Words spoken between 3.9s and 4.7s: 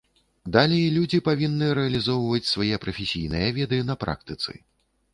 на практыцы.